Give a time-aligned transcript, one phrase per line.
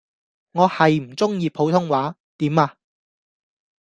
[0.53, 2.75] 我係唔鐘意普通話，點呀